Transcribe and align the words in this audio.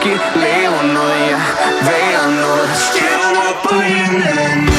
måske 0.00 0.40
lave 0.40 0.94
noget. 0.94 1.20
Ja, 1.20 1.40
være 1.82 2.34
noget. 2.40 2.68
Stjerner 2.76 3.52
på 3.64 3.80
himlen 3.80 4.70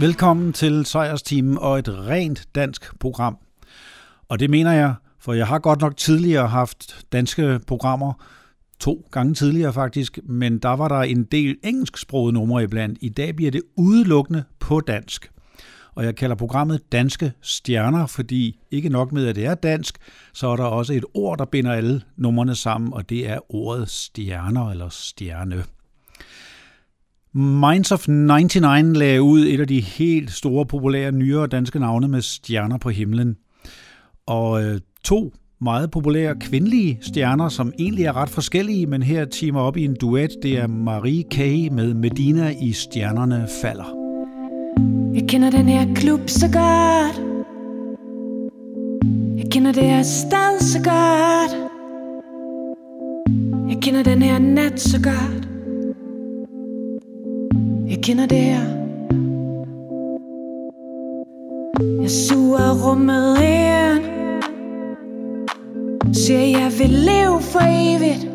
Velkommen 0.00 0.52
til 0.52 0.86
Sejrsteamen 0.86 1.58
og 1.58 1.78
et 1.78 1.88
rent 1.88 2.46
dansk 2.54 2.98
program. 3.00 3.47
Og 4.28 4.40
det 4.40 4.50
mener 4.50 4.72
jeg, 4.72 4.94
for 5.20 5.32
jeg 5.32 5.46
har 5.46 5.58
godt 5.58 5.80
nok 5.80 5.96
tidligere 5.96 6.48
haft 6.48 7.06
danske 7.12 7.60
programmer, 7.66 8.12
to 8.80 9.08
gange 9.12 9.34
tidligere 9.34 9.72
faktisk, 9.72 10.18
men 10.24 10.58
der 10.58 10.68
var 10.68 10.88
der 10.88 11.00
en 11.00 11.24
del 11.24 11.56
engelsksprogede 11.64 12.32
numre 12.32 12.62
iblandt. 12.62 12.98
I 13.02 13.08
dag 13.08 13.36
bliver 13.36 13.50
det 13.50 13.62
udelukkende 13.76 14.44
på 14.58 14.80
dansk. 14.80 15.30
Og 15.94 16.04
jeg 16.04 16.16
kalder 16.16 16.36
programmet 16.36 16.92
Danske 16.92 17.32
Stjerner, 17.42 18.06
fordi 18.06 18.60
ikke 18.70 18.88
nok 18.88 19.12
med, 19.12 19.26
at 19.26 19.36
det 19.36 19.46
er 19.46 19.54
dansk, 19.54 19.98
så 20.34 20.48
er 20.48 20.56
der 20.56 20.64
også 20.64 20.92
et 20.92 21.04
ord, 21.14 21.38
der 21.38 21.44
binder 21.44 21.72
alle 21.72 22.02
numrene 22.16 22.54
sammen, 22.54 22.92
og 22.92 23.10
det 23.10 23.28
er 23.28 23.54
ordet 23.54 23.88
stjerner 23.88 24.70
eller 24.70 24.88
stjerne. 24.88 25.64
Minds 27.32 27.92
of 27.92 28.08
99 28.08 28.98
lagde 28.98 29.22
ud 29.22 29.46
et 29.46 29.60
af 29.60 29.66
de 29.66 29.80
helt 29.80 30.30
store, 30.32 30.66
populære, 30.66 31.12
nyere 31.12 31.46
danske 31.46 31.78
navne 31.78 32.08
med 32.08 32.22
stjerner 32.22 32.78
på 32.78 32.90
himlen. 32.90 33.36
Og 34.28 34.64
øh, 34.64 34.80
to 35.04 35.32
meget 35.60 35.90
populære 35.90 36.34
kvindelige 36.40 36.98
stjerner, 37.00 37.48
som 37.48 37.72
egentlig 37.78 38.04
er 38.04 38.16
ret 38.16 38.28
forskellige, 38.28 38.86
men 38.86 39.02
her 39.02 39.24
timer 39.24 39.60
op 39.60 39.76
i 39.76 39.84
en 39.84 39.96
duet. 40.00 40.30
Det 40.42 40.58
er 40.58 40.66
Marie 40.66 41.22
K. 41.22 41.38
med 41.72 41.94
Medina 41.94 42.54
i 42.62 42.72
Stjernerne 42.72 43.48
falder. 43.62 43.94
Jeg 45.14 45.28
kender 45.28 45.50
den 45.50 45.68
her 45.68 45.94
klub 45.94 46.20
så 46.26 46.46
godt 46.46 47.22
Jeg 49.38 49.50
kender 49.50 49.72
det 49.72 49.82
her 49.82 50.02
sted 50.02 50.60
så 50.60 50.78
godt 50.78 51.70
Jeg 53.70 53.78
kender 53.82 54.02
den 54.02 54.22
her 54.22 54.38
nat 54.38 54.80
så 54.80 55.02
godt 55.02 55.48
jeg 57.88 57.98
kender 58.02 58.26
det 58.26 58.38
her 58.38 58.64
Jeg 62.02 62.10
suger 62.10 62.88
rummet 62.88 63.36
ind 63.42 64.17
Siger 66.12 66.58
jeg 66.58 66.72
vil 66.78 66.90
leve 66.90 67.42
for 67.42 67.60
evigt. 67.62 68.28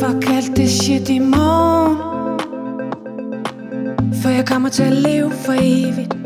Fuck 0.00 0.30
alt 0.30 0.56
det 0.56 0.70
shit 0.70 1.08
i 1.08 1.18
morgen. 1.18 1.96
For 4.22 4.28
jeg 4.28 4.46
kommer 4.46 4.68
til 4.68 4.82
at 4.82 4.92
leve 4.92 5.30
for 5.30 5.52
evigt. 5.52 6.25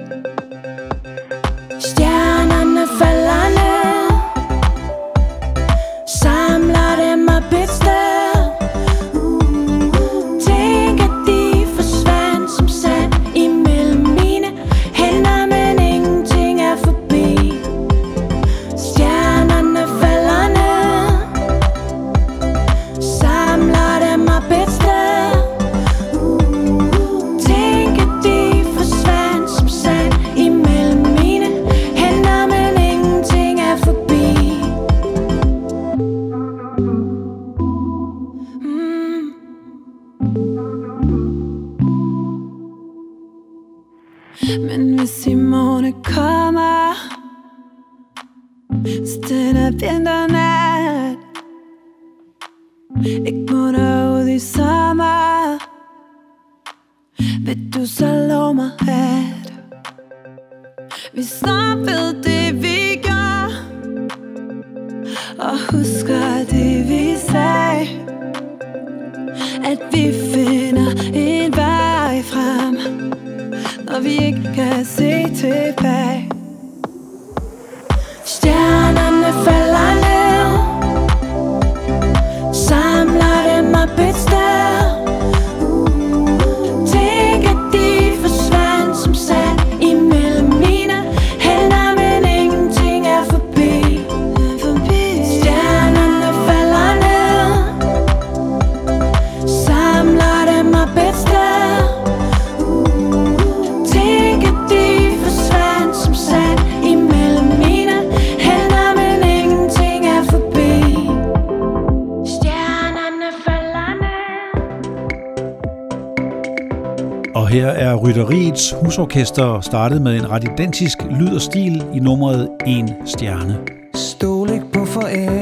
Rytteriets 118.99 119.67
startede 119.67 120.01
med 120.01 120.17
en 120.17 120.31
ret 120.31 120.45
identisk 120.45 120.99
lyd 121.11 121.35
og 121.35 121.41
stil 121.41 121.85
i 121.95 121.99
nummeret 121.99 122.49
En 122.67 122.91
Stjerne. 123.07 123.59
Stol 123.95 124.51
ikke 124.51 124.73
på 124.73 124.85
forældre 124.85 125.40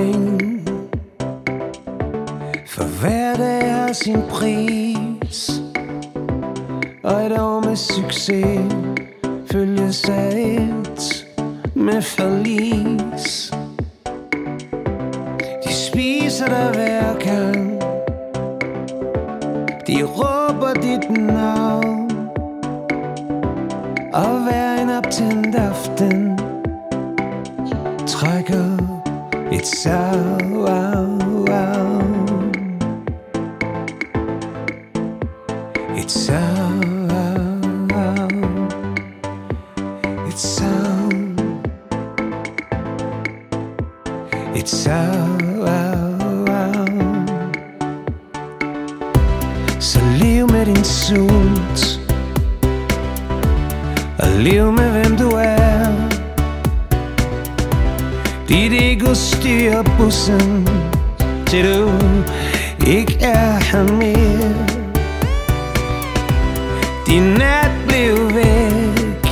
Din 67.08 67.22
nat 67.22 67.70
blev 67.86 68.34
væk 68.34 69.28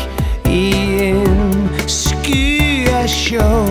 I 0.51 0.73
en 1.01 1.69
sky 1.87 2.89
af 2.89 3.09
show. 3.09 3.67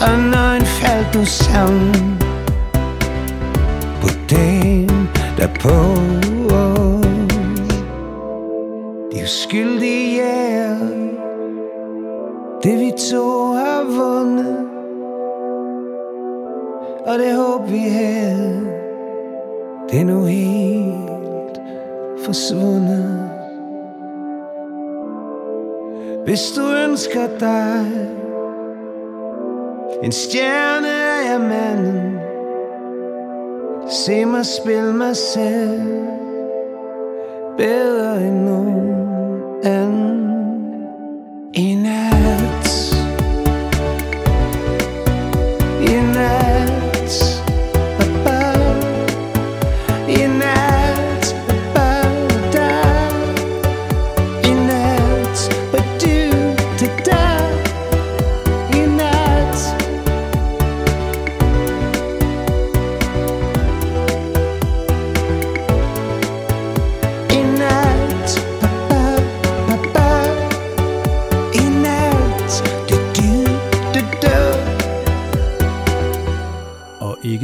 Og 0.00 0.18
nøgen 0.30 0.66
faldt 0.66 1.14
nu 1.14 1.24
sammen 1.24 2.22
På 4.00 4.08
dagen 4.30 5.08
derpå 5.36 5.94
De 9.12 9.22
uskyldige 9.22 10.16
jæger 10.16 10.78
Det 12.62 12.80
vi 12.80 12.92
to 13.10 13.52
har 13.52 13.84
vundet. 13.84 14.56
Og 17.06 17.18
det 17.18 17.36
håb 17.36 17.70
vi 17.70 17.78
havde 17.78 18.66
Det 19.90 20.00
er 20.00 20.04
nu 20.04 20.24
helt 20.24 20.87
forsvundet. 22.28 23.30
Hvis 26.24 26.40
du 26.56 26.62
ønsker 26.84 27.26
dig 27.40 27.86
En 30.02 30.12
stjerne 30.12 30.88
er 30.88 31.30
jeg 31.30 31.40
manden. 31.40 32.18
Se 33.90 34.24
mig 34.24 34.46
spille 34.46 34.92
mig 34.92 35.16
selv 35.16 35.80
Bedre 37.58 38.22
end 38.22 38.40
nogen 38.44 38.94
anden. 39.64 40.18
En 41.52 41.86
af 41.86 42.37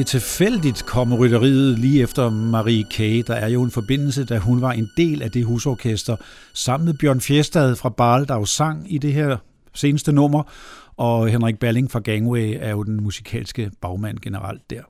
ikke 0.04 0.10
tilfældigt 0.10 0.86
kom 0.86 1.14
rytteriet 1.14 1.78
lige 1.78 2.02
efter 2.02 2.30
Marie 2.30 2.84
K. 2.90 3.26
Der 3.26 3.34
er 3.34 3.48
jo 3.48 3.62
en 3.62 3.70
forbindelse, 3.70 4.24
da 4.24 4.38
hun 4.38 4.60
var 4.60 4.72
en 4.72 4.88
del 4.96 5.22
af 5.22 5.30
det 5.30 5.44
husorkester, 5.44 6.16
sammen 6.54 6.84
med 6.84 6.94
Bjørn 6.94 7.20
Fjestad 7.20 7.76
fra 7.76 7.88
Barl, 7.88 8.28
der 8.28 8.34
jo 8.34 8.44
sang 8.44 8.94
i 8.94 8.98
det 8.98 9.12
her 9.12 9.36
seneste 9.74 10.12
nummer, 10.12 10.42
og 10.96 11.28
Henrik 11.28 11.58
Balling 11.58 11.90
fra 11.90 11.98
Gangway 12.00 12.56
er 12.60 12.70
jo 12.70 12.82
den 12.82 13.02
musikalske 13.02 13.70
bagmand 13.80 14.18
generelt 14.18 14.70
der. 14.70 14.82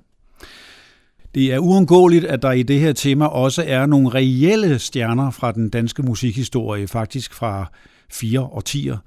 Det 1.34 1.52
er 1.52 1.58
uundgåeligt, 1.58 2.24
at 2.24 2.42
der 2.42 2.52
i 2.52 2.62
det 2.62 2.80
her 2.80 2.92
tema 2.92 3.26
også 3.26 3.64
er 3.66 3.86
nogle 3.86 4.08
reelle 4.08 4.78
stjerner 4.78 5.30
fra 5.30 5.52
den 5.52 5.70
danske 5.70 6.02
musikhistorie, 6.02 6.88
faktisk 6.88 7.34
fra 7.34 7.70
fire 8.10 8.40
årtier. 8.40 8.98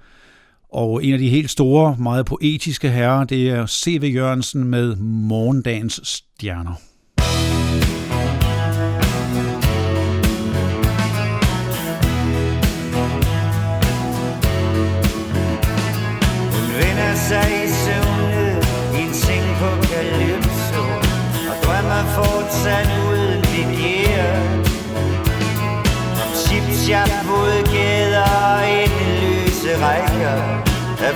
Og 0.69 1.05
en 1.05 1.13
af 1.13 1.19
de 1.19 1.29
helt 1.29 1.49
store, 1.49 1.95
meget 1.99 2.25
poetiske 2.25 2.89
herrer, 2.89 3.23
det 3.23 3.49
er 3.49 3.65
C.V. 3.65 4.11
Jørgensen 4.15 4.63
med 4.63 4.95
Morgendagens 4.95 5.99
Stjerner. 6.03 6.73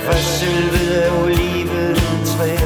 Af 0.02 0.14
forsølvede 0.14 1.10
træ. 2.26 2.56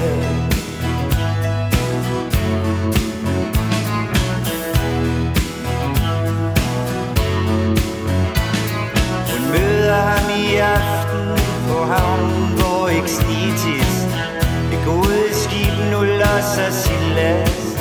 Hun 9.31 9.51
møder 9.53 9.95
ham 9.95 10.31
i 10.31 10.57
aften 10.57 11.29
på 11.69 11.85
havnen, 11.85 12.59
hvor 12.59 12.89
Exnitis 12.89 13.95
Det 14.71 14.79
gode 14.87 15.29
skib 15.33 15.75
nu 15.93 16.01
losser 16.03 16.71
sin 16.71 17.15
last. 17.15 17.79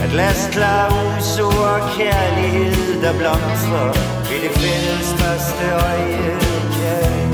At 0.00 0.12
last 0.12 0.50
klar 0.50 0.86
umso 0.88 1.46
og 1.46 1.80
kærlighed, 1.98 3.02
der 3.02 3.12
blomstrer 3.18 3.92
Ved 4.28 4.40
det 4.42 4.50
fælles 4.50 5.14
første 5.20 5.64
øje, 5.72 6.46
Øen 6.86 7.25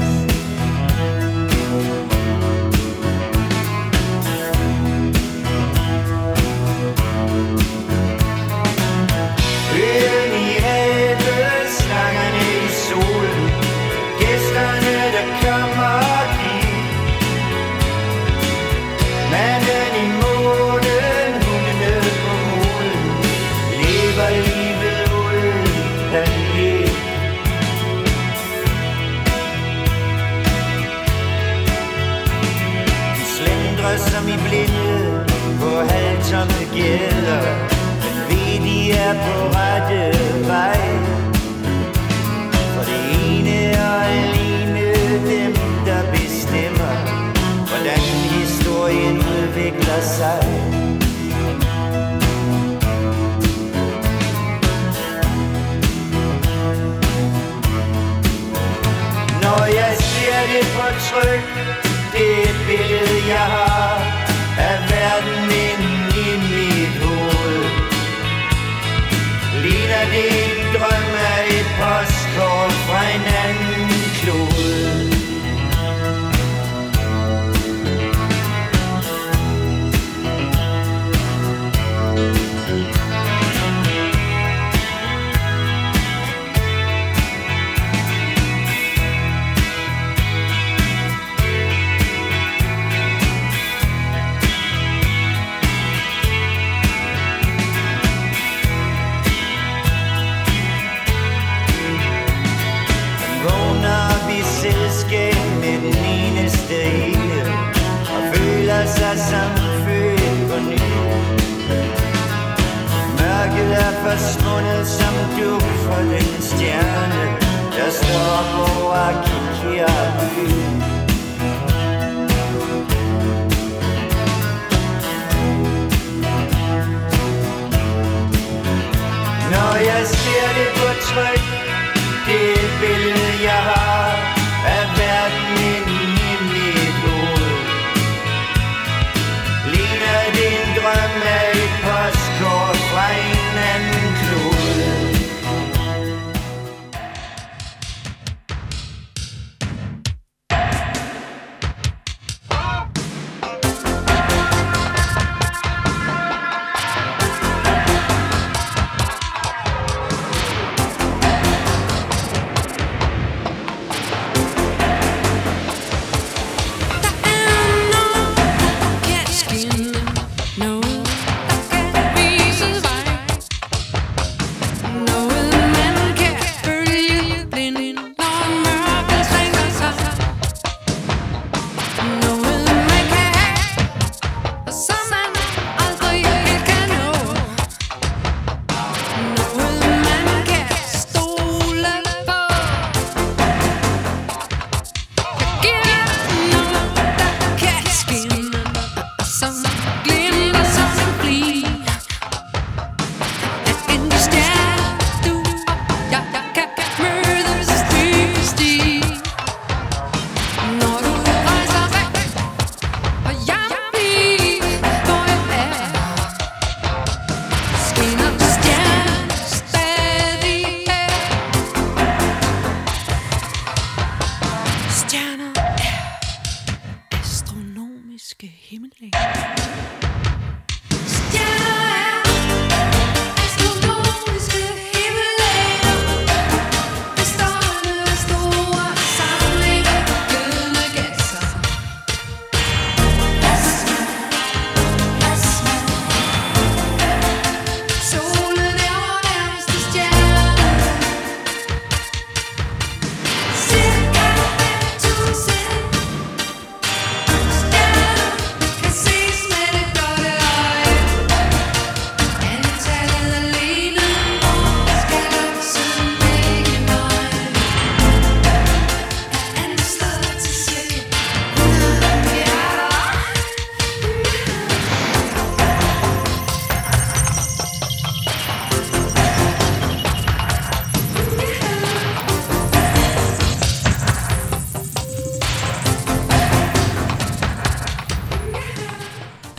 det 61.21 61.62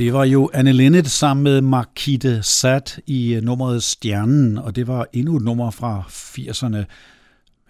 Det 0.04 0.14
var 0.14 0.24
jo 0.24 0.50
Anne 0.54 0.72
Linnet 0.72 1.08
sammen 1.10 1.44
med 1.44 1.62
Markite 1.62 2.44
Sat 2.44 3.00
i 3.06 3.34
øh, 3.34 3.44
nummeret 3.44 3.84
Stjernen, 3.84 4.58
og 4.58 4.76
det 4.76 4.88
var 4.88 5.08
endnu 5.14 5.38
et 5.38 5.44
nummer 5.44 5.72
fra 5.72 6.04
80'erne. 6.10 6.78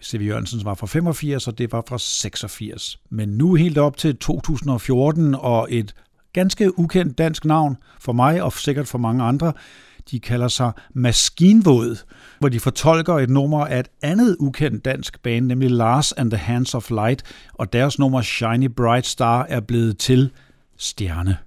C.V. 0.03 0.21
Jørgensens 0.21 0.65
var 0.65 0.73
fra 0.73 0.87
85, 0.87 1.47
og 1.47 1.57
det 1.57 1.71
var 1.71 1.83
fra 1.87 1.97
86. 1.97 2.99
Men 3.09 3.29
nu 3.29 3.53
helt 3.53 3.77
op 3.77 3.97
til 3.97 4.17
2014, 4.17 5.35
og 5.35 5.67
et 5.69 5.95
ganske 6.33 6.79
ukendt 6.79 7.17
dansk 7.17 7.45
navn 7.45 7.77
for 7.99 8.13
mig, 8.13 8.43
og 8.43 8.53
sikkert 8.53 8.87
for 8.87 8.97
mange 8.97 9.23
andre, 9.23 9.53
de 10.11 10.19
kalder 10.19 10.47
sig 10.47 10.71
Maskinvåd, 10.93 12.03
hvor 12.39 12.49
de 12.49 12.59
fortolker 12.59 13.13
et 13.13 13.29
nummer 13.29 13.65
af 13.65 13.79
et 13.79 13.87
andet 14.01 14.35
ukendt 14.39 14.85
dansk 14.85 15.21
band, 15.21 15.45
nemlig 15.45 15.71
Lars 15.71 16.11
and 16.11 16.31
the 16.31 16.37
Hands 16.37 16.75
of 16.75 16.89
Light, 16.89 17.23
og 17.53 17.73
deres 17.73 17.99
nummer 17.99 18.21
Shiny 18.21 18.69
Bright 18.77 19.05
Star 19.05 19.45
er 19.49 19.59
blevet 19.59 19.97
til 19.97 20.31
Stjerne. 20.77 21.37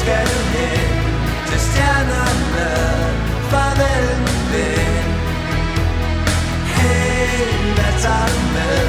Skal 0.00 0.26
du 0.32 0.40
hen? 0.54 0.88
Til 1.48 1.60
stjernerne 1.68 2.68
Farvel 3.50 4.06
min 4.26 4.44
ven 4.52 5.06
Hey, 6.76 7.30
hvad 7.76 7.94
tager 8.04 8.28
du 8.34 8.42
med? 8.56 8.80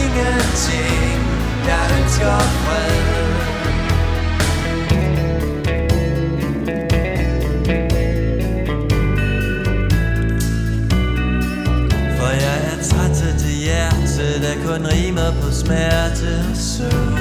Ingenting 0.00 1.18
Jeg 1.68 1.84
ønsker 1.98 2.38
fred 2.64 3.02
For 12.18 12.30
jeg 12.44 12.58
er 12.72 12.82
træt 12.88 13.22
af 13.28 13.34
det 13.38 13.56
hjerte, 13.64 14.26
der 14.44 14.54
kun 14.66 14.86
rimer 14.86 15.30
på 15.42 15.50
smerte 15.50 16.44
og 16.50 16.56
søvn 16.56 17.11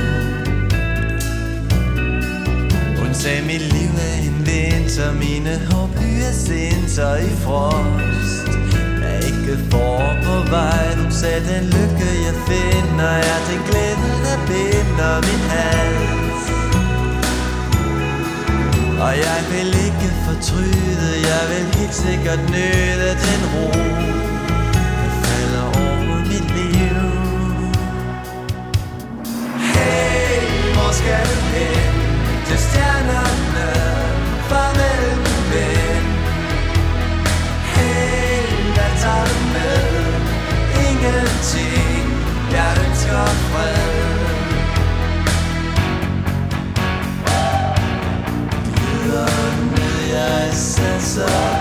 sagde, 3.21 3.41
mit 3.41 3.61
liv 3.61 3.91
er 4.09 4.15
en 4.27 4.37
vinter, 4.45 5.13
mine 5.13 5.53
hår 5.71 5.89
sinter 6.33 7.15
i 7.15 7.31
frost. 7.43 8.47
Der 8.99 9.07
er 9.07 9.21
ikke 9.29 9.55
for 9.71 10.01
på 10.25 10.35
vej, 10.49 10.87
Du 10.95 11.07
sagde, 11.21 11.41
den 11.51 11.63
lykke 11.75 12.09
jeg 12.25 12.37
finder, 12.49 13.13
er 13.31 13.39
det 13.49 13.59
glæde, 13.69 14.11
der 14.25 14.37
binder 14.49 15.15
min 15.27 15.43
hals. 15.53 16.43
Og 19.05 19.13
jeg 19.25 19.41
vil 19.51 19.69
ikke 19.85 20.09
fortryde, 20.25 21.11
jeg 21.29 21.43
vil 21.51 21.65
helt 21.79 21.95
sikkert 22.05 22.41
nyde 22.55 23.09
den 23.25 23.41
ro 23.53 23.67
falder 25.23 25.65
over 25.65 26.19
mit 26.31 26.47
liv 26.57 26.97
Hey, 29.73 30.73
hvor 30.73 30.91
skal 30.91 31.25
du 31.25 31.41
hen? 31.53 31.80
sun. 51.27 51.60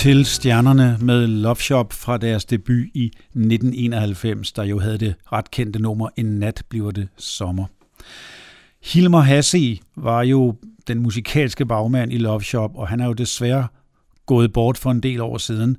Til 0.00 0.24
stjernerne 0.24 0.98
med 1.00 1.26
Love 1.26 1.56
Shop 1.56 1.92
fra 1.92 2.16
deres 2.16 2.44
debut 2.44 2.86
i 2.94 3.06
1991, 3.06 4.52
der 4.52 4.62
jo 4.62 4.78
havde 4.78 4.98
det 4.98 5.14
ret 5.32 5.50
kendte 5.50 5.78
nummer 5.78 6.08
En 6.16 6.26
nat 6.26 6.62
bliver 6.68 6.90
det 6.90 7.08
sommer. 7.16 7.64
Hilmar 8.82 9.20
Hasse 9.20 9.78
var 9.96 10.22
jo 10.22 10.54
den 10.86 10.98
musikalske 10.98 11.66
bagmand 11.66 12.12
i 12.12 12.18
Love 12.18 12.42
Shop, 12.42 12.70
og 12.74 12.88
han 12.88 13.00
er 13.00 13.06
jo 13.06 13.12
desværre 13.12 13.66
gået 14.26 14.52
bort 14.52 14.78
for 14.78 14.90
en 14.90 15.00
del 15.00 15.20
år 15.20 15.38
siden. 15.38 15.76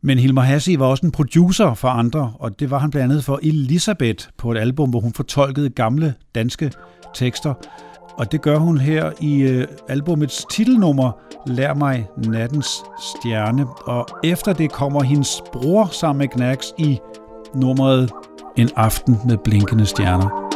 Men 0.00 0.18
Hilmar 0.18 0.42
Hasse 0.42 0.78
var 0.78 0.86
også 0.86 1.06
en 1.06 1.12
producer 1.12 1.74
for 1.74 1.88
andre, 1.88 2.32
og 2.38 2.60
det 2.60 2.70
var 2.70 2.78
han 2.78 2.90
blandt 2.90 3.12
andet 3.12 3.24
for 3.24 3.40
Elisabeth 3.42 4.28
på 4.36 4.52
et 4.52 4.58
album, 4.58 4.90
hvor 4.90 5.00
hun 5.00 5.12
fortolkede 5.12 5.70
gamle 5.70 6.14
danske 6.34 6.72
tekster. 7.14 7.54
Og 8.18 8.32
det 8.32 8.42
gør 8.42 8.56
hun 8.56 8.78
her 8.78 9.10
i 9.20 9.42
øh, 9.42 9.68
albumets 9.88 10.46
titelnummer, 10.50 11.12
Lær 11.46 11.74
mig 11.74 12.08
nattens 12.16 12.84
stjerne. 13.00 13.66
Og 13.86 14.06
efter 14.24 14.52
det 14.52 14.72
kommer 14.72 15.02
hendes 15.02 15.42
bror 15.52 15.88
sammen 15.90 16.18
med 16.18 16.28
Knacks 16.28 16.74
i 16.78 16.98
nummeret 17.54 18.10
En 18.56 18.70
aften 18.76 19.18
med 19.26 19.36
blinkende 19.38 19.86
stjerner. 19.86 20.51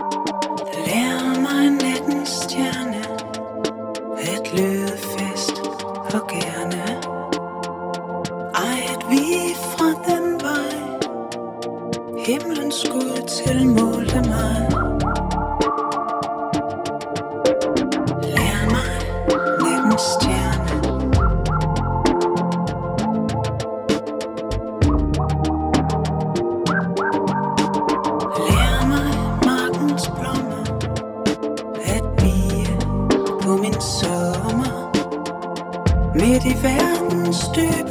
Midt 36.63 37.59
i 37.59 37.86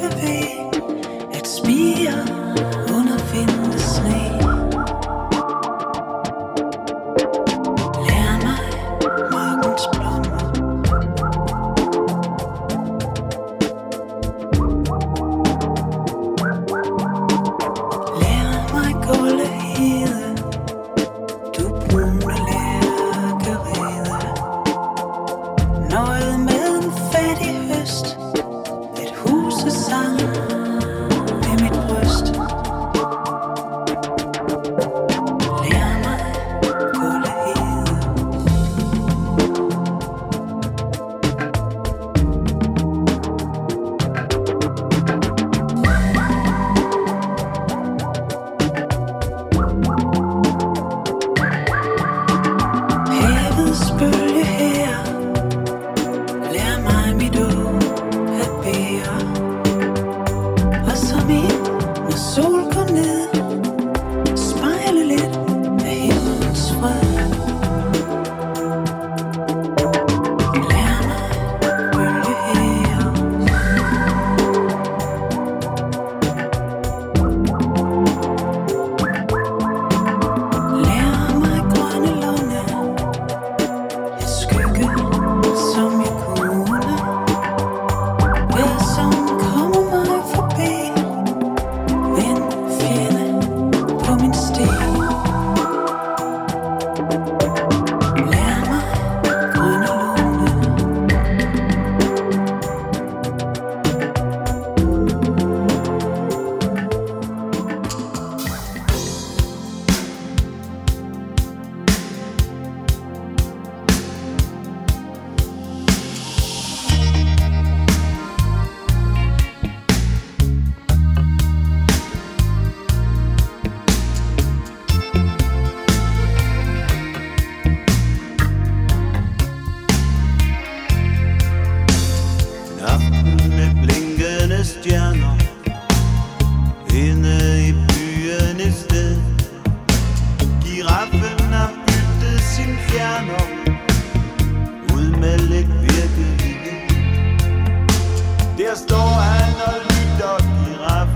så 148.76 148.82
står 148.82 149.10
han 149.32 149.54
og 149.68 149.78
lytter 149.90 150.38
giraf 150.52 151.08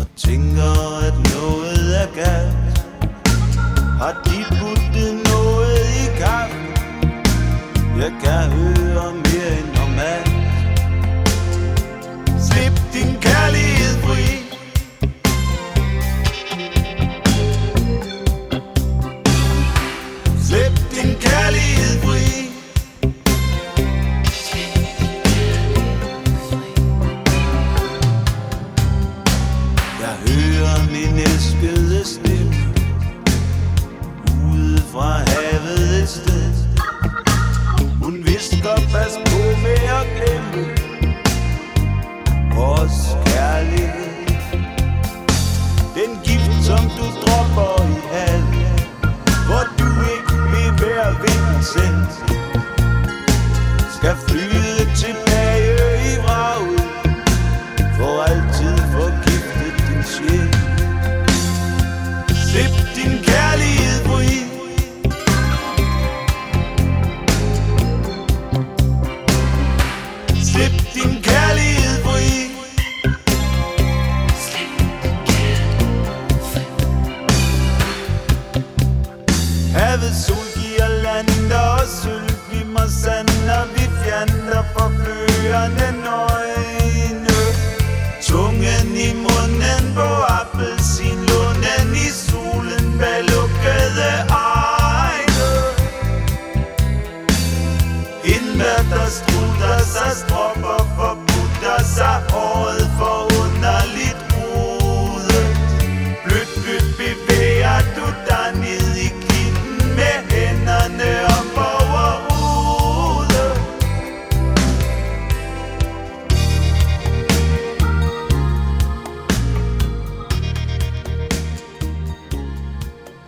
Og 0.00 0.06
tænker, 0.16 0.72
at 1.06 1.16
noget 1.34 2.02
er 2.02 2.08
galt 2.14 2.78
Har 4.00 4.14
de 4.24 4.38
puttet 4.58 5.12
noget 5.30 5.82
i 6.02 6.06
kaffen? 6.20 6.66
Jeg 8.02 8.12
kan 8.22 8.42
høre 8.56 8.89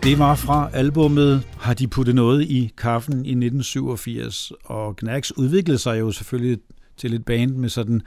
Det 0.03 0.19
var 0.19 0.35
fra 0.35 0.71
albummet 0.73 1.47
Har 1.59 1.75
de 1.75 1.89
puttet 1.89 2.15
noget 2.15 2.43
i 2.43 2.73
kaffen 2.79 3.13
i 3.13 3.31
1987, 3.31 4.53
og 4.65 4.97
Knacks 4.97 5.37
udviklede 5.37 5.79
sig 5.79 6.01
jo 6.01 6.13
selvfølgelig 6.13 6.59
til 6.97 7.15
et 7.15 7.25
band 7.25 7.51
med 7.51 7.69
sådan 7.69 8.03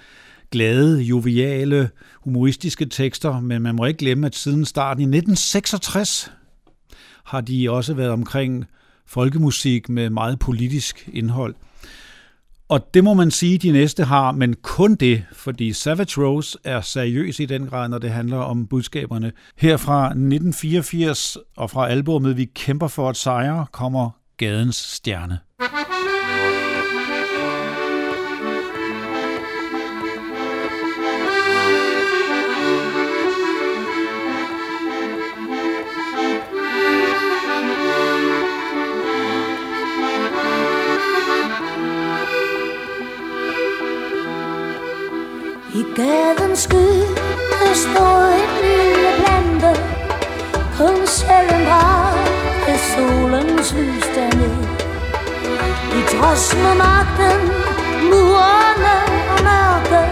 glade, 0.51 1.01
joviale, 1.01 1.89
humoristiske 2.23 2.85
tekster, 2.85 3.39
men 3.39 3.61
man 3.61 3.75
må 3.75 3.85
ikke 3.85 3.97
glemme, 3.97 4.27
at 4.27 4.35
siden 4.35 4.65
starten 4.65 5.01
i 5.01 5.17
1966 5.17 6.31
har 7.23 7.41
de 7.41 7.71
også 7.71 7.93
været 7.93 8.11
omkring 8.11 8.65
folkemusik 9.05 9.89
med 9.89 10.09
meget 10.09 10.39
politisk 10.39 11.09
indhold. 11.13 11.55
Og 12.69 12.93
det 12.93 13.03
må 13.03 13.13
man 13.13 13.31
sige, 13.31 13.57
de 13.57 13.71
næste 13.71 14.03
har, 14.03 14.31
men 14.31 14.55
kun 14.61 14.95
det, 14.95 15.23
fordi 15.33 15.73
Savage 15.73 16.21
Rose 16.21 16.57
er 16.63 16.81
seriøs 16.81 17.39
i 17.39 17.45
den 17.45 17.67
grad, 17.67 17.89
når 17.89 17.97
det 17.97 18.09
handler 18.09 18.37
om 18.37 18.67
budskaberne. 18.67 19.31
Her 19.57 19.77
fra 19.77 20.05
1984 20.05 21.37
og 21.57 21.69
fra 21.69 21.89
albumet 21.89 22.37
Vi 22.37 22.45
kæmper 22.45 22.87
for 22.87 23.09
at 23.09 23.17
sejre 23.17 23.65
kommer 23.71 24.09
Gadens 24.37 24.75
Stjerne. 24.75 25.39
I 45.75 45.83
gaden 45.95 46.55
sky 46.55 47.03
der 47.59 47.73
står 47.73 48.19
et 48.41 48.53
lille 48.63 49.11
plante. 49.19 49.71
Kun 50.77 51.07
sjældent 51.07 51.67
er 52.67 52.79
solens 52.91 53.73
lys 53.73 54.07
derned 54.15 54.57
I 55.99 56.01
trods 56.11 56.55
med 56.55 56.75
magten, 56.83 57.41
murerne 58.09 58.95
og 59.33 59.39
mørke 59.47 60.03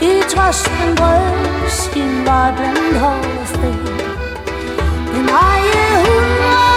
I 0.00 0.22
trøsten 0.32 0.96
brød 0.96 1.68
sin 1.68 2.26
var 2.26 2.48
den 2.60 3.00
hårde 3.00 3.46
sten 3.46 3.86
Den 5.12 5.28
eje 5.28 5.86
hundrede 6.04 6.73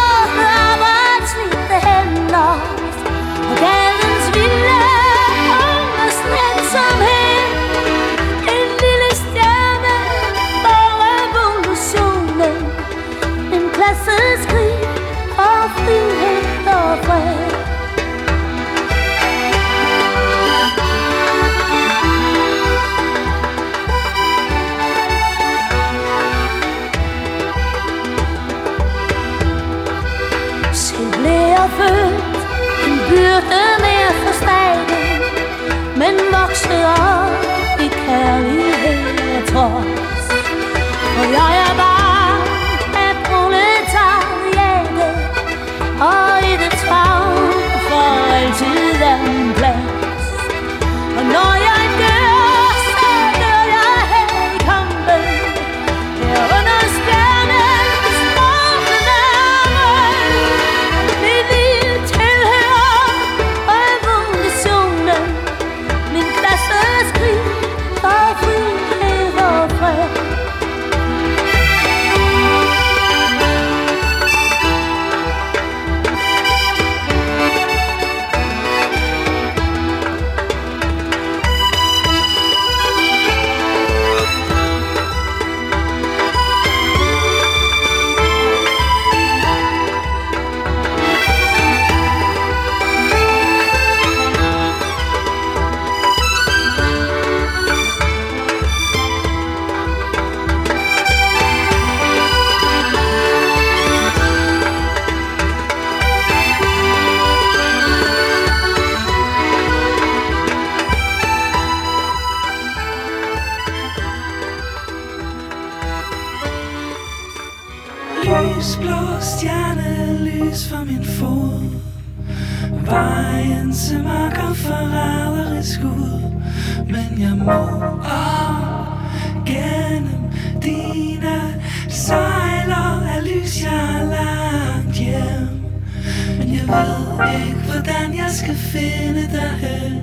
ved 136.68 137.46
ikke, 137.46 137.60
hvordan 137.72 138.18
jeg 138.18 138.32
skal 138.32 138.56
finde 138.56 139.30
derhen 139.32 140.02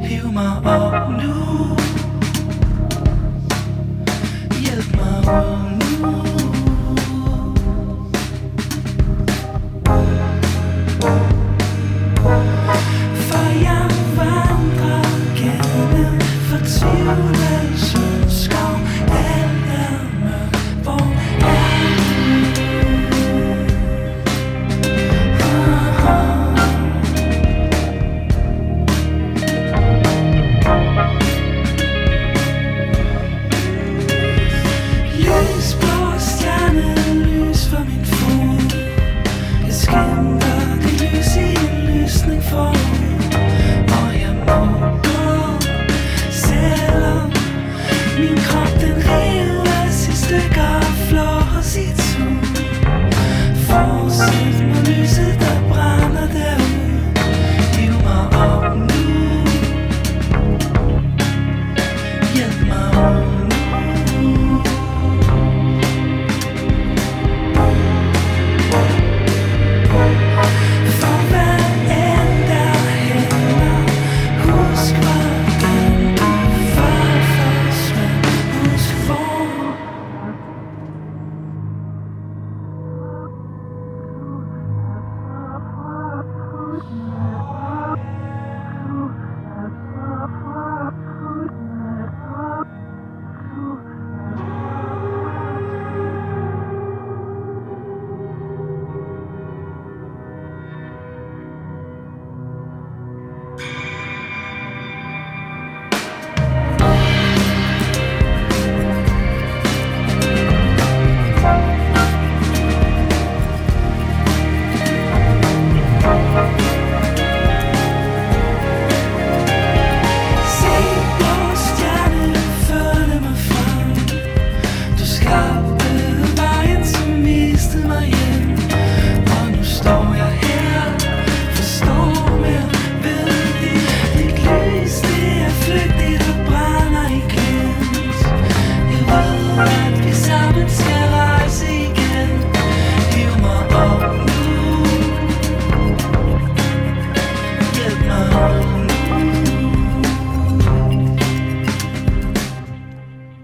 Hiv 0.00 0.32
mig 0.32 0.56
op 0.64 1.10
nu 1.10 1.76
Hjælp 4.60 4.96
mig 4.96 5.18
ud 5.18 5.78
nu. 5.78 5.87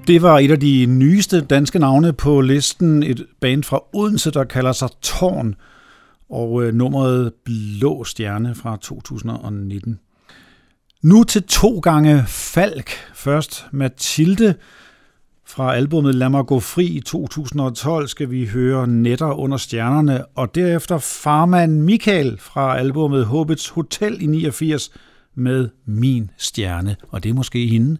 Det 0.07 0.23
var 0.23 0.38
et 0.38 0.51
af 0.51 0.61
de 0.61 0.87
nyeste 0.87 1.40
danske 1.40 1.79
navne 1.79 2.12
på 2.12 2.40
listen. 2.40 3.03
Et 3.03 3.27
band 3.40 3.64
fra 3.64 3.81
Odense, 3.93 4.31
der 4.31 4.45
kalder 4.45 4.73
sig 4.73 4.88
Tårn. 5.03 5.55
Og 6.31 6.64
øh, 6.64 6.75
nummeret 6.75 7.33
Blå 7.45 8.05
Stjerne 8.05 8.55
fra 8.55 8.77
2019. 8.77 9.99
Nu 11.03 11.25
til 11.25 11.43
to 11.43 11.79
gange 11.79 12.25
Falk. 12.27 12.90
Først 13.14 13.67
Mathilde 13.73 14.55
fra 15.47 15.75
albumet 15.75 16.14
Lad 16.14 16.29
mig 16.29 16.47
gå 16.47 16.61
fri 16.61 16.87
i 16.87 17.01
2012 17.01 18.09
skal 18.09 18.31
vi 18.31 18.47
høre 18.47 18.87
Netter 18.87 19.33
under 19.33 19.57
stjernerne, 19.57 20.25
og 20.27 20.55
derefter 20.55 20.99
farmand 20.99 21.81
Michael 21.81 22.38
fra 22.40 22.79
albumet 22.79 23.27
Håbets 23.27 23.69
Hotel 23.69 24.23
i 24.23 24.27
89 24.27 24.90
med 25.35 25.69
Min 25.87 26.31
Stjerne, 26.38 26.97
og 27.09 27.23
det 27.23 27.31
er 27.31 27.35
måske 27.35 27.67
hende. 27.67 27.97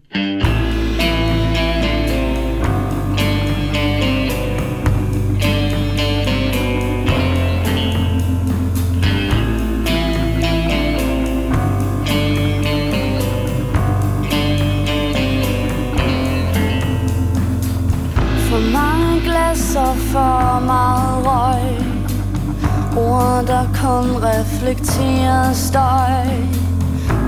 Der 23.47 23.65
kun 23.81 24.23
reflekterer 24.23 25.53
støj. 25.53 26.27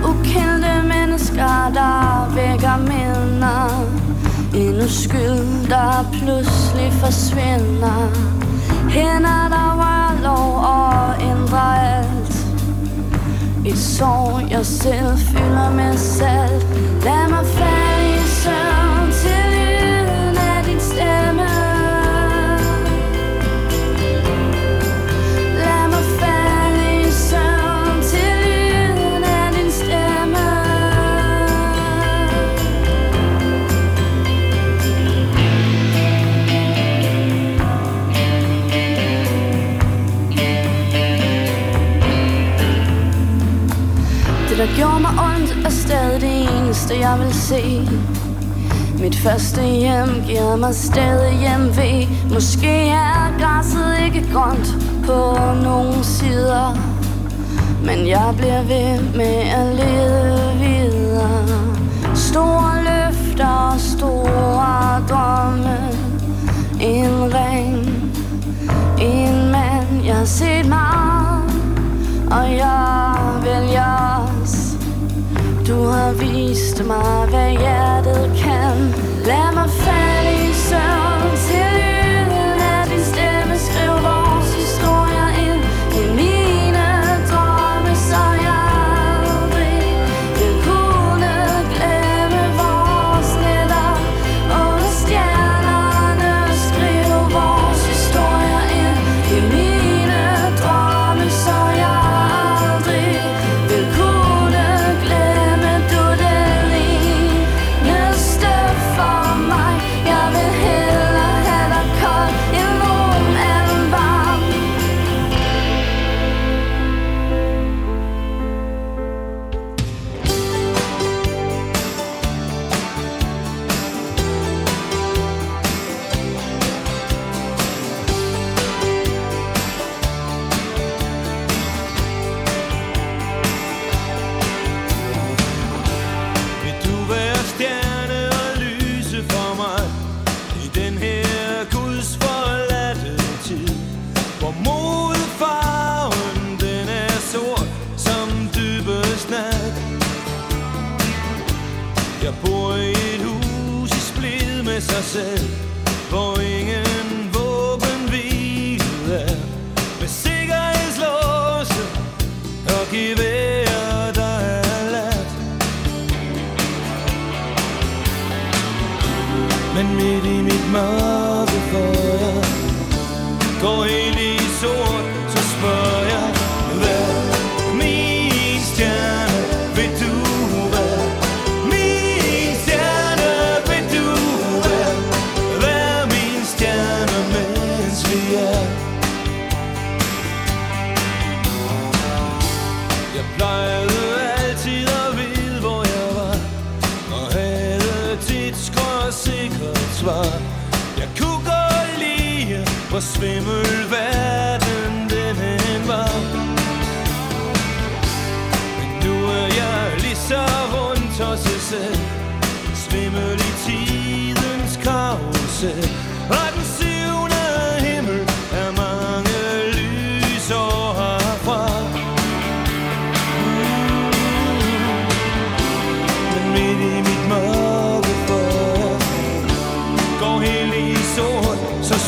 Ukendte 0.09 0.83
mennesker, 0.87 1.71
der 1.73 2.31
vækker 2.35 2.77
minder. 2.77 3.69
En 4.55 4.81
uskyld, 4.85 5.69
der 5.69 6.09
pludselig 6.11 6.93
forsvinder. 6.93 8.09
Hænder, 8.89 9.47
der 9.49 9.69
rører 9.81 10.21
lov 10.23 10.55
og 10.57 11.29
ændrer 11.31 11.97
alt. 11.97 12.47
Et 13.65 13.77
sorg, 13.77 14.51
jeg 14.51 14.65
selv 14.65 15.17
fylder 15.17 15.71
med 15.75 15.97
salt. 15.97 16.65
Lad 17.03 17.29
mig 17.29 17.45
falde 17.45 18.15
i 18.15 18.27
søvn. 18.27 18.86
Gjorde 44.77 44.99
mig 45.01 45.11
ondt 45.27 45.65
og 45.65 45.71
stadig 45.71 46.21
det 46.21 46.59
eneste 46.59 46.99
jeg 46.99 47.19
vil 47.19 47.33
se. 47.33 47.89
Mit 48.99 49.15
første 49.15 49.61
hjem 49.61 50.23
giver 50.27 50.55
mig 50.55 50.75
stadig 50.75 51.39
hjem 51.39 51.67
ved 51.77 52.07
Måske 52.33 52.89
er 52.89 53.39
græsset 53.39 53.95
ikke 54.05 54.33
grønt 54.33 54.67
på 55.05 55.37
nogen 55.63 56.03
sider 56.03 56.77
Men 57.85 58.07
jeg 58.07 58.33
bliver 58.37 58.63
ved 58.63 59.01
med 59.15 59.37
at 59.59 59.75
lede 59.75 60.51
videre. 60.59 61.47
Store 62.15 62.73
løfter 62.83 63.47
og 63.47 63.79
store 63.79 65.05
drømme 65.09 65.77
En 66.81 67.33
ring 67.33 67.77
En 69.01 69.51
mand. 69.51 70.05
Jeg 70.05 70.15
har 70.15 70.25
set 70.25 70.67
meget 70.67 71.43
Og 72.31 72.51
jeg 72.51 73.15
vælger 73.43 74.17
du 75.67 75.83
har 75.83 76.13
vist 76.13 76.85
mig, 76.85 77.27
hvad 77.29 77.51
hjertet 77.51 78.31
kan. 78.43 78.77
Lad 79.25 79.53
mig 79.53 79.69
falde 79.69 80.49
i 80.49 80.53
søvn. 80.53 81.06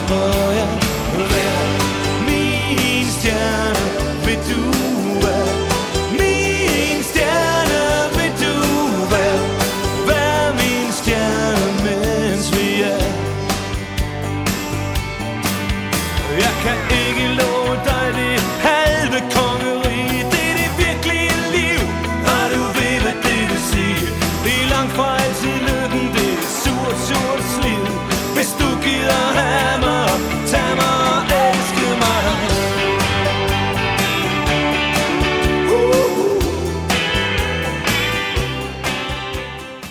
Så 0.09 0.15
jeg 0.59 0.69
være 1.17 1.65
min 2.25 3.05
stjerne. 3.05 3.85
Vil 4.25 4.39
du 4.49 4.88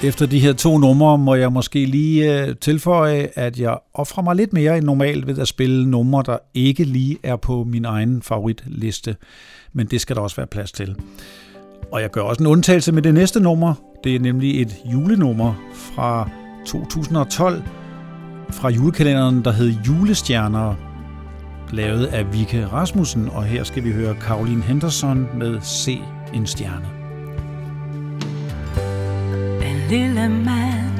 Efter 0.09 0.27
de 0.27 0.39
her 0.39 0.53
to 0.53 0.79
numre 0.79 1.19
må 1.19 1.35
jeg 1.35 1.53
måske 1.53 1.87
lige 1.87 2.43
øh, 2.43 2.57
tilføje, 2.57 3.29
at 3.35 3.61
jeg 3.61 3.79
offrer 3.95 4.23
mig 4.23 4.37
lidt 4.37 4.53
mere 4.53 4.79
end 4.79 4.85
normalt 4.87 5.27
ved 5.27 5.39
at 5.39 5.49
spille 5.49 5.91
numre, 5.91 6.23
der 6.27 6.37
ikke 6.55 6.85
lige 6.85 7.19
er 7.23 7.37
på 7.37 7.65
min 7.65 7.85
egen 7.85 8.23
favoritliste. 8.23 9.17
Men 9.73 9.87
det 9.87 10.01
skal 10.01 10.17
der 10.17 10.23
også 10.23 10.37
være 10.37 10.47
plads 10.47 10.73
til. 10.73 10.97
Og 11.93 12.01
jeg 12.01 12.11
gør 12.11 12.21
også 12.21 12.43
en 12.43 12.47
undtagelse 12.47 12.93
med 12.93 13.03
det 13.03 13.15
næste 13.15 13.41
nummer. 13.41 13.75
Det 14.05 14.15
er 14.15 14.21
nemlig 14.21 14.63
et 14.63 14.77
julenummer 14.93 15.55
fra 15.75 16.31
2012 16.67 17.63
fra 18.51 18.71
julekalenderen, 18.71 19.45
der 19.45 19.53
hed 19.53 19.75
Julestjerner, 19.87 20.75
lavet 21.73 22.07
af 22.07 22.33
Vike 22.33 22.67
Rasmussen. 22.67 23.29
Og 23.29 23.45
her 23.45 23.65
skal 23.65 23.85
vi 23.85 23.93
høre 23.93 24.15
Caroline 24.21 24.63
Henderson 24.63 25.39
med 25.39 25.61
Se 25.61 25.99
en 26.35 26.47
stjerne. 26.47 26.98
Lille 29.89 30.29
mand 30.29 30.99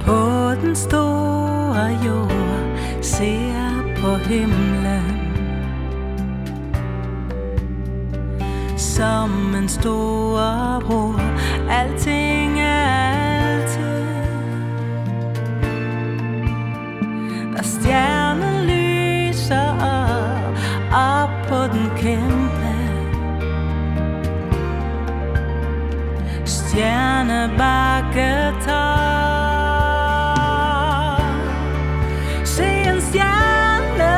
på 0.00 0.50
den 0.62 0.76
store 0.76 1.98
jord 2.04 2.78
ser 3.02 3.82
på 3.96 4.16
himlen 4.16 5.24
som 8.76 9.54
en 9.54 9.68
stor 9.68 10.80
bror. 10.86 11.20
Alting 11.70 12.60
er 12.60 12.84
altid 13.54 14.04
Når 17.52 17.62
stjernen 17.62 18.66
lyser 18.66 19.68
op, 19.80 20.56
op 20.92 21.48
på 21.48 21.76
den 21.76 21.90
kæmpe 21.96 22.43
Stjernebakketop 26.74 27.62
Se 32.44 32.66
en 32.66 33.00
stjerne 33.02 34.16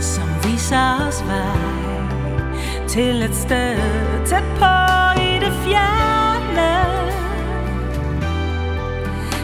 Som 0.00 0.28
viser 0.44 1.08
os 1.08 1.22
vej 1.28 2.84
Til 2.88 3.22
et 3.22 3.34
sted 3.34 3.80
tæt 4.28 4.44
på 4.60 4.74
i 5.20 5.40
det 5.40 5.52
fjerne. 5.64 6.74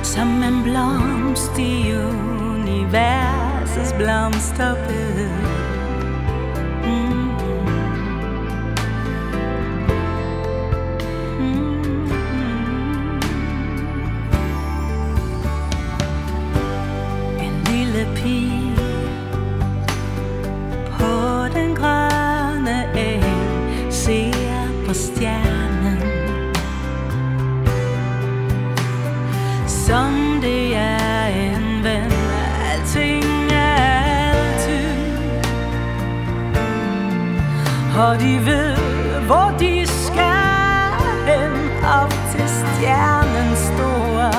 Som 0.02 0.42
en 0.42 0.62
blomst 0.62 1.58
i 1.58 1.92
universets 1.96 3.92
blomsterbed. 3.98 5.59
Og 38.10 38.20
de 38.20 38.46
ved, 38.46 38.76
hvor 39.26 39.56
de 39.58 39.86
skal 39.86 40.94
hen. 41.26 41.52
Op 42.00 42.14
til 42.32 42.48
stjernen 42.48 43.56
store. 43.56 44.32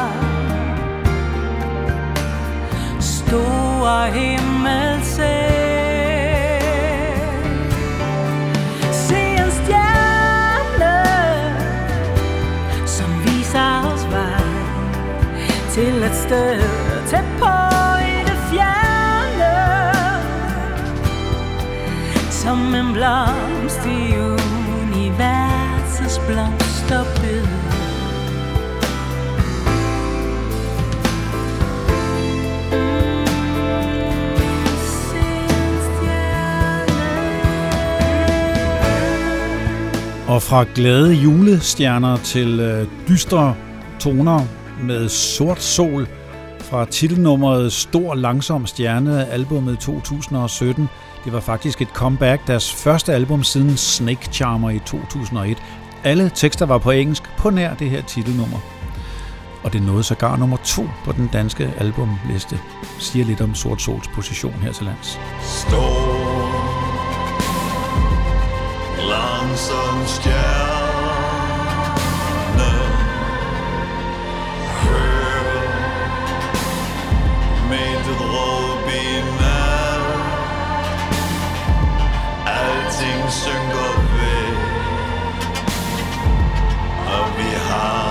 Store 2.99 4.11
himmel 4.11 5.05
Se 5.05 5.51
Til 15.72 16.03
et 16.03 16.15
sted 16.15 16.61
tæt 17.07 17.26
på 17.39 17.53
i 17.99 18.24
det 18.28 18.38
fjerne. 18.51 19.53
Som 22.30 22.76
en 22.76 22.93
blomst 22.93 23.41
Og 40.32 40.41
fra 40.41 40.65
glade 40.75 41.13
julestjerner 41.13 42.17
til 42.17 42.59
øh, 42.59 42.88
dystre 43.07 43.55
toner 43.99 44.45
med 44.84 45.09
sort 45.09 45.61
sol 45.61 46.07
fra 46.59 46.86
titelnummeret 46.86 47.73
Stor 47.73 48.15
Langsom 48.15 48.65
Stjerne, 48.65 49.27
albumet 49.27 49.79
2017. 49.79 50.89
Det 51.25 51.34
var 51.34 51.39
faktisk 51.39 51.82
et 51.82 51.88
comeback, 51.88 52.47
deres 52.47 52.73
første 52.73 53.13
album 53.13 53.43
siden 53.43 53.77
Snake 53.77 54.29
Charmer 54.32 54.69
i 54.69 54.79
2001. 54.86 55.57
Alle 56.03 56.32
tekster 56.36 56.65
var 56.65 56.77
på 56.77 56.91
engelsk 56.91 57.23
på 57.38 57.49
nær 57.49 57.73
det 57.73 57.89
her 57.89 58.01
titelnummer. 58.01 58.57
Og 59.63 59.73
det 59.73 59.82
nåede 59.84 60.03
sågar 60.03 60.38
nummer 60.38 60.57
to 60.65 60.84
på 61.05 61.11
den 61.11 61.29
danske 61.34 61.73
albumliste. 61.77 62.59
Siger 62.99 63.25
lidt 63.25 63.41
om 63.41 63.55
Sort 63.55 63.82
Sols 63.82 64.07
position 64.07 64.53
her 64.53 64.71
til 64.71 64.86
lands. 64.86 65.19
Stor 65.41 66.11
Langsom 69.10 70.08
stjerne. 70.08 70.41
Hør 74.82 75.45
Med 77.70 77.99
et 77.99 78.22
råb 78.22 78.88
i 78.88 79.22
nat 79.39 80.06
Alting 82.47 83.32
synker 83.32 83.93
væk 84.14 84.58
Og 87.08 87.26
vi 87.38 87.49
har 87.70 88.11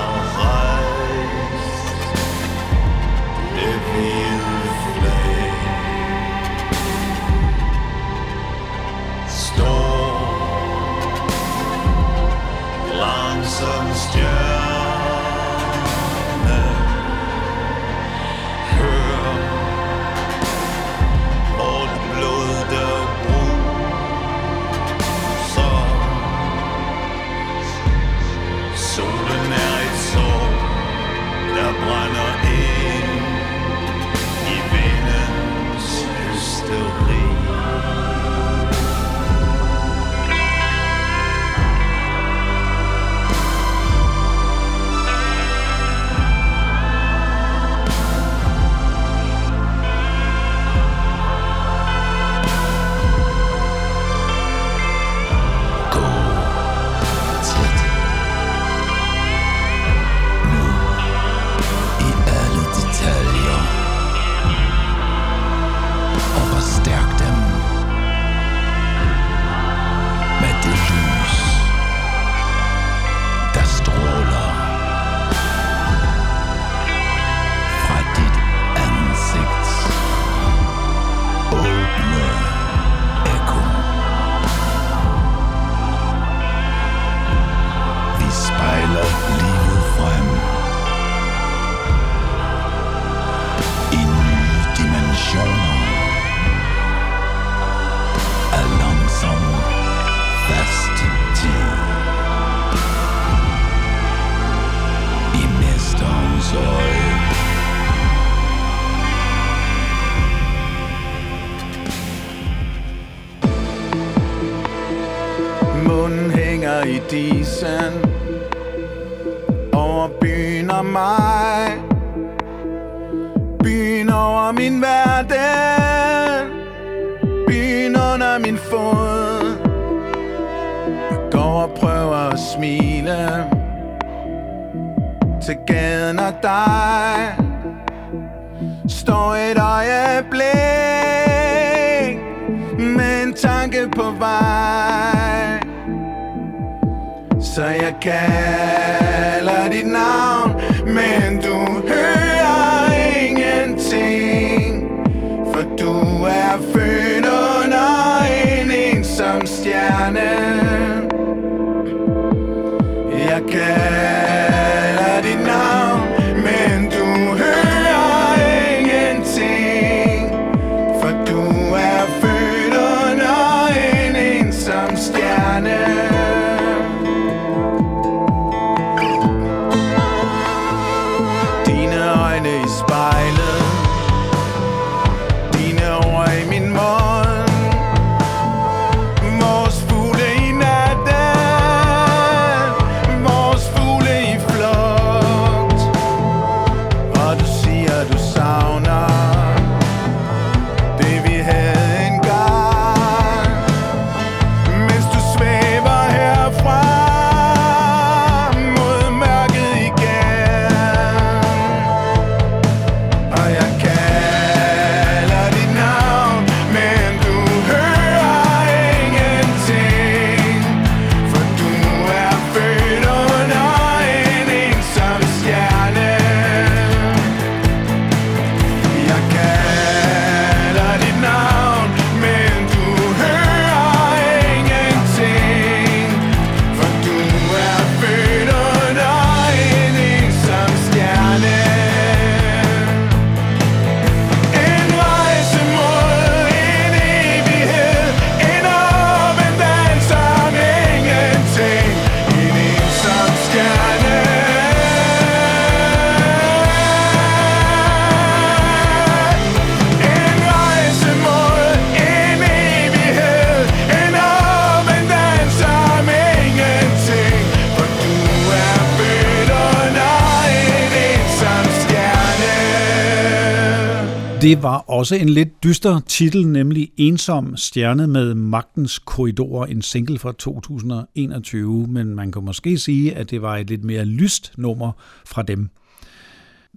Det 274.50 274.62
var 274.62 274.84
også 274.86 275.14
en 275.14 275.28
lidt 275.28 275.64
dyster 275.64 276.00
titel, 276.06 276.46
nemlig 276.46 276.90
Ensom 276.96 277.56
stjerne 277.56 278.06
med 278.06 278.34
magtens 278.34 278.98
korridorer, 278.98 279.66
en 279.66 279.82
single 279.82 280.18
fra 280.18 280.32
2021, 280.32 281.86
men 281.86 282.14
man 282.14 282.32
kan 282.32 282.44
måske 282.44 282.78
sige, 282.78 283.16
at 283.16 283.30
det 283.30 283.42
var 283.42 283.56
et 283.56 283.70
lidt 283.70 283.84
mere 283.84 284.04
lyst 284.04 284.52
nummer 284.56 284.92
fra 285.26 285.42
dem. 285.42 285.68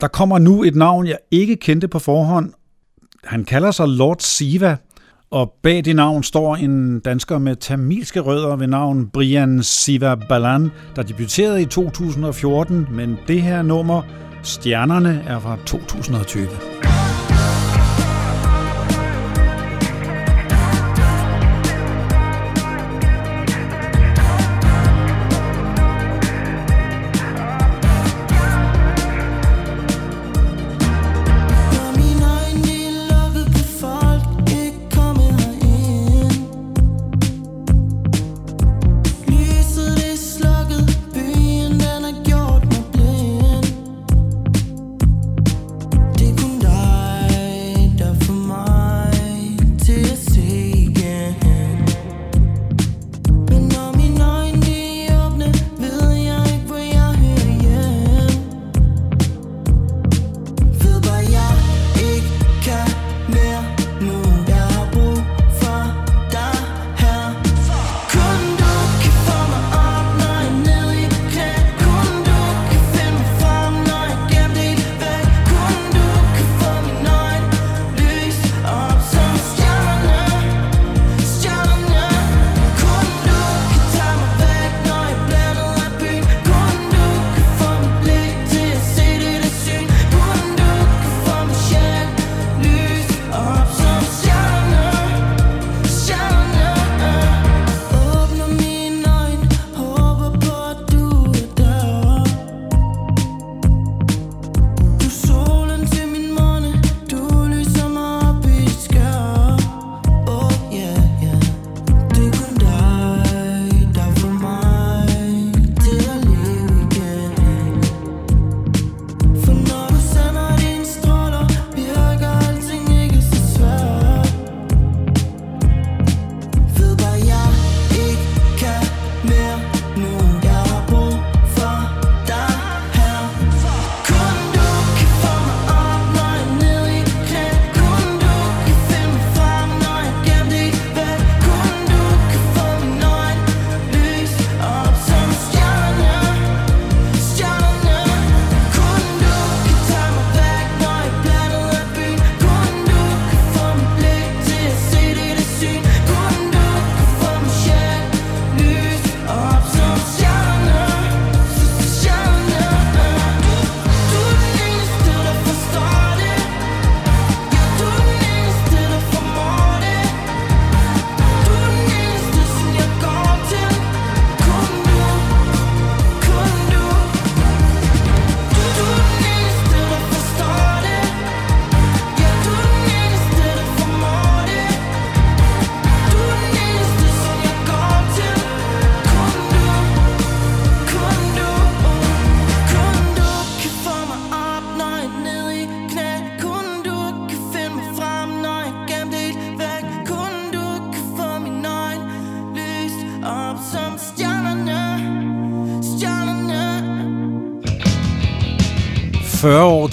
Der 0.02 0.08
kommer 0.08 0.40
nu 0.40 0.64
et 0.64 0.76
navn, 0.76 1.08
jeg 1.08 1.18
ikke 1.32 1.56
kendte 1.56 1.88
på 1.88 2.00
forhånd. 2.00 2.54
Han 3.24 3.44
kalder 3.44 3.72
sig 3.72 3.88
Lord 3.88 4.20
Siva, 4.20 4.78
og 5.32 5.54
bag 5.64 5.86
det 5.86 5.96
navn 5.96 6.24
står 6.24 6.56
en 6.56 7.00
dansker 7.00 7.38
med 7.38 7.56
tamilske 7.56 8.20
rødder 8.20 8.56
ved 8.56 8.68
navn 8.68 9.10
Brian 9.10 9.64
Siva 9.64 10.16
Balan, 10.16 10.70
der 10.96 11.04
debuterede 11.04 11.62
i 11.62 11.66
2014, 11.66 12.88
men 12.92 13.18
det 13.28 13.42
her 13.42 13.62
nummer, 13.62 14.02
Stjernerne, 14.44 15.24
er 15.28 15.40
fra 15.40 15.58
2020. 15.66 16.48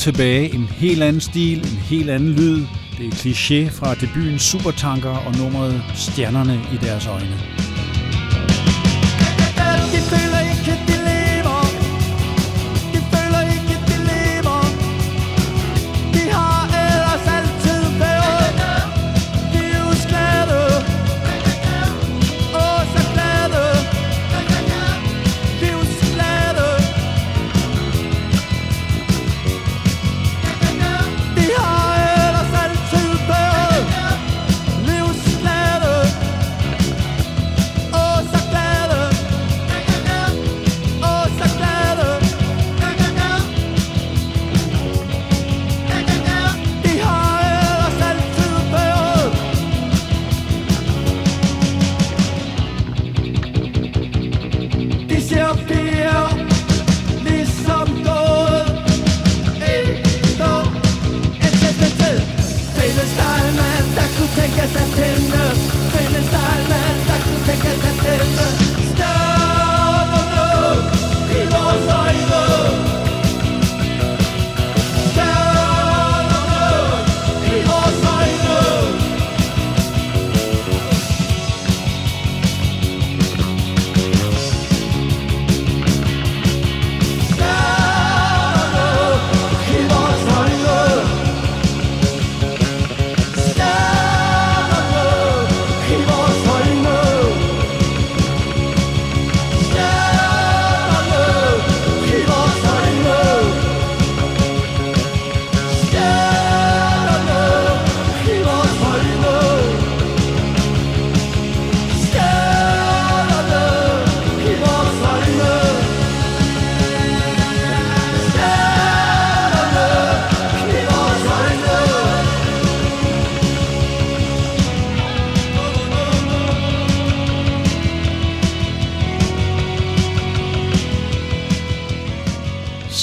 tilbage. 0.01 0.55
En 0.55 0.64
helt 0.64 1.03
anden 1.03 1.20
stil, 1.20 1.59
en 1.59 1.78
helt 1.78 2.11
anden 2.11 2.30
lyd. 2.30 2.66
Det 2.98 3.07
er 3.07 3.11
kliché 3.11 3.70
fra 3.70 3.94
debuten 3.94 4.38
Supertanker 4.38 5.11
og 5.11 5.36
nummeret 5.38 5.82
Stjernerne 5.94 6.61
i 6.74 6.76
deres 6.76 7.07
øjne. 7.07 7.60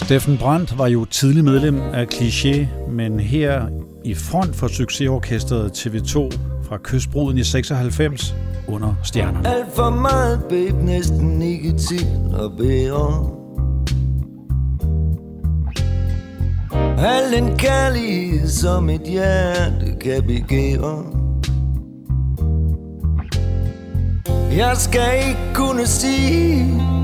Steffen 0.08 0.38
Brandt 0.38 0.78
var 0.78 0.88
jo 0.88 1.05
tidlig 1.05 1.43
medlem 1.43 1.82
af 1.82 2.05
Cliché, 2.14 2.66
men 2.89 3.20
her 3.20 3.68
i 4.03 4.14
front 4.14 4.55
for 4.55 4.68
succesorkestret 4.68 5.72
TV2 5.78 6.38
fra 6.64 6.78
Kystbruden 6.84 7.38
i 7.38 7.43
96 7.43 8.36
under 8.68 8.93
stjernerne. 9.03 9.47
Alt 9.47 9.76
for 9.76 9.89
meget, 9.89 10.43
babe, 10.49 10.86
næsten 10.86 11.41
ikke 11.41 11.74
til 11.74 12.08
at 12.34 12.51
bære 12.58 13.30
Al 16.97 17.32
den 17.32 17.58
kærlighed, 17.58 18.47
som 18.47 18.89
et 18.89 19.01
hjerte 19.01 19.95
kan 20.01 20.24
begære 20.24 21.03
Jeg 24.51 24.78
skal 24.78 25.28
ikke 25.28 25.53
kunne 25.53 25.88
sige 25.88 26.96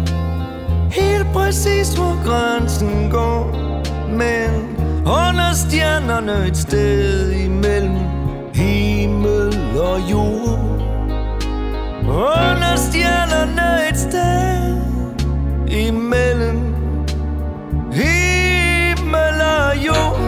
Helt 0.94 1.28
præcis, 1.34 1.94
hvor 1.94 2.26
grænsen 2.26 3.10
går. 3.12 3.44
Men 4.10 4.78
under 5.06 5.54
stjernerne 5.54 6.48
et 6.48 6.58
sted 6.58 7.32
imellem 7.32 7.98
Himmel 8.54 9.80
og 9.80 10.00
jord. 10.12 10.60
Under 12.08 12.76
stjernerne 12.76 13.90
et 13.90 13.98
sted 13.98 14.44
Imellem 15.68 16.76
himmel 17.92 19.42
og 19.42 19.86
jord. 19.86 20.23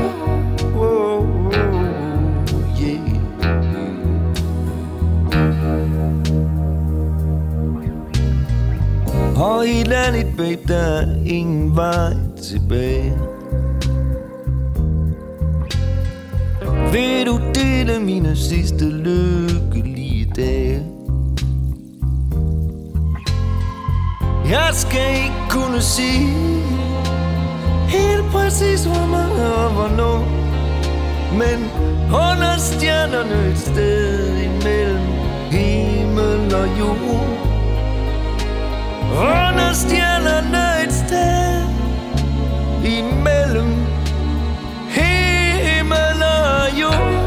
Og 9.36 9.68
i 9.68 9.84
landet, 9.84 10.28
babe, 10.38 10.62
der 10.68 10.78
er 10.78 11.06
ingen 11.26 11.76
vej 11.76 12.14
tilbage. 12.50 13.14
Vil 16.92 17.26
du 17.26 17.40
dele 17.56 18.00
mine 18.00 18.36
sidste 18.36 18.90
lykkelige 18.90 20.32
dage 20.36 20.84
Jeg 24.50 24.70
skal 24.74 25.16
ikke 25.16 25.42
kunne 25.50 25.82
sige 25.82 26.30
Helt 27.88 28.26
præcis 28.32 28.86
hvor 28.86 29.06
meget 29.06 29.56
og 29.56 29.72
hvornår 29.72 30.20
Men 31.32 31.70
under 32.08 32.58
stjernerne 32.58 33.52
et 33.52 33.58
sted 33.58 34.38
imellem 34.38 35.08
himmel 35.52 36.56
og 36.56 36.80
jord 36.80 37.55
under 39.18 39.74
stjernerne 39.74 40.84
et 40.84 40.94
sted. 40.94 41.64
Imellem 42.84 43.86
himmel 44.90 46.24
og 46.24 46.80
jord. 46.80 47.25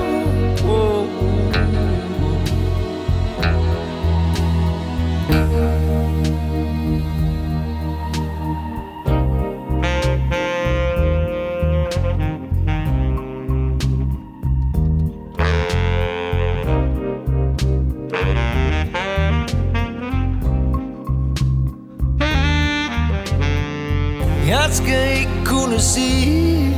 Kunne 25.78 25.84
sige 25.84 26.76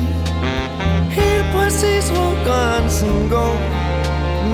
Helt 1.10 1.46
præcis 1.54 2.08
hvor 2.08 2.44
grænsen 2.46 3.28
går 3.30 3.56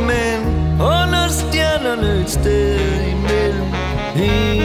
Men 0.07 0.41
under 0.81 1.29
stjernerne 1.29 2.21
et 2.21 2.31
sted 2.31 2.81
imellem 3.13 3.67
Himmel 4.15 4.56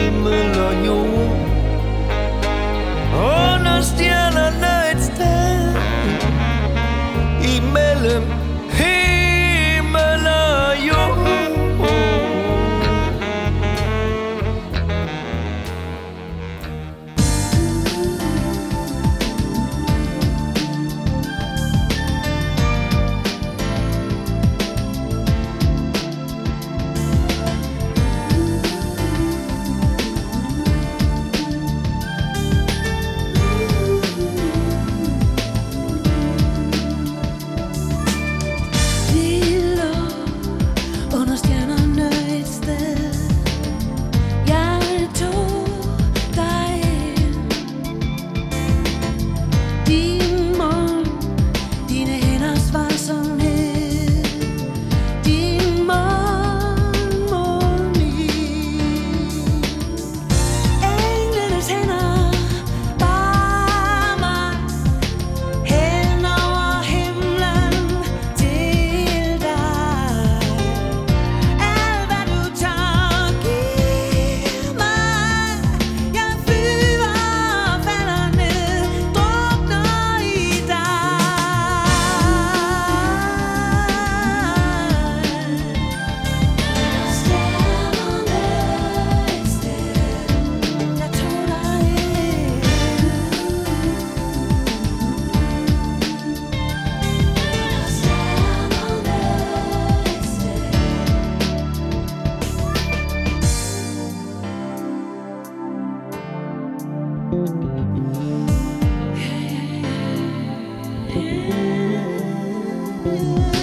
Du 113.12 113.61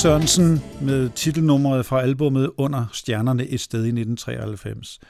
Sørensen 0.00 0.62
med 0.80 1.08
titelnummeret 1.08 1.86
fra 1.86 2.00
albummet 2.00 2.50
Under 2.58 2.84
Stjernerne 2.92 3.46
et 3.46 3.60
sted 3.60 3.78
i 3.78 3.88
1993. 3.88 5.00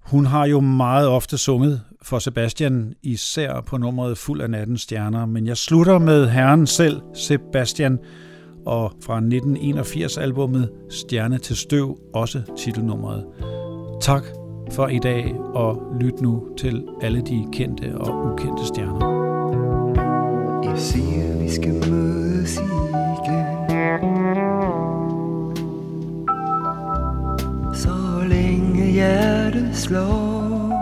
Hun 0.00 0.26
har 0.26 0.46
jo 0.46 0.60
meget 0.60 1.08
ofte 1.08 1.38
sunget 1.38 1.80
for 2.02 2.18
Sebastian, 2.18 2.94
især 3.02 3.60
på 3.60 3.76
nummeret 3.76 4.18
Fuld 4.18 4.40
af 4.40 4.50
natten 4.50 4.78
stjerner, 4.78 5.26
men 5.26 5.46
jeg 5.46 5.56
slutter 5.56 5.98
med 5.98 6.28
herren 6.28 6.66
selv, 6.66 7.00
Sebastian, 7.14 7.98
og 8.66 8.92
fra 9.04 9.16
1981 9.16 10.16
albummet 10.16 10.70
Stjerne 10.90 11.38
til 11.38 11.56
støv, 11.56 11.98
også 12.14 12.42
titelnummeret. 12.58 13.24
Tak 14.00 14.24
for 14.72 14.88
i 14.88 14.98
dag, 14.98 15.34
og 15.54 15.82
lyt 16.00 16.20
nu 16.20 16.48
til 16.58 16.84
alle 17.02 17.20
de 17.20 17.46
kendte 17.52 17.98
og 17.98 18.32
ukendte 18.32 18.66
stjerner. 18.66 19.18
Jeg 20.70 20.78
siger, 20.78 21.42
vi 21.42 21.50
skal 21.50 21.90
mødes 21.90 22.56
igen 22.56 22.87
hjerte 28.98 29.62
slår. 29.72 30.74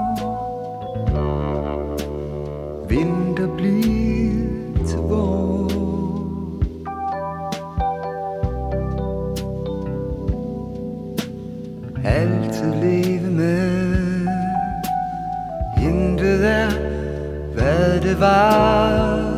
Vinter 2.88 3.48
bliver 3.56 4.86
til 4.86 4.98
vår. 4.98 5.70
Altid 12.04 12.74
leve 12.82 13.30
med. 13.30 14.26
Intet 15.82 16.46
er, 16.46 16.70
hvad 17.54 18.00
det 18.00 18.20
var. 18.20 19.35